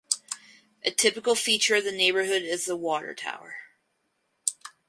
A 0.83 0.89
typical 0.89 1.35
feature 1.35 1.75
of 1.75 1.83
the 1.83 1.91
neighbourhood 1.91 2.41
is 2.41 2.65
the 2.65 2.75
water 2.75 3.13
tower. 3.13 3.57